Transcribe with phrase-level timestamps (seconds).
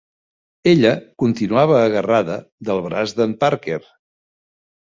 [0.71, 2.39] Ella continuava agarrada
[2.71, 3.81] del braç d'en Parker.